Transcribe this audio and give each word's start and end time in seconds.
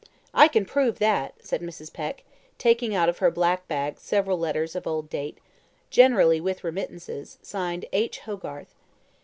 "I 0.33 0.47
can 0.47 0.65
prove 0.65 0.97
that," 0.97 1.35
said 1.45 1.61
Mrs. 1.61 1.93
Peck, 1.93 2.23
taking 2.57 2.95
out 2.95 3.07
of 3.07 3.19
her 3.19 3.29
black 3.29 3.67
bag 3.67 3.99
several 3.99 4.39
letters 4.39 4.75
of 4.75 4.87
old 4.87 5.11
date, 5.11 5.37
generally 5.91 6.41
with 6.41 6.63
remittances, 6.63 7.37
signed 7.43 7.85
"H. 7.93 8.21
Hogarth." 8.21 8.73